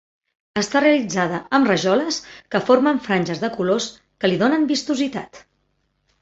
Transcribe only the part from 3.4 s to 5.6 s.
de colors que li donen vistositat.